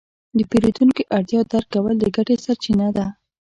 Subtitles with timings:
[0.37, 3.05] د پیرودونکي اړتیا درک کول د ګټې سرچینه ده.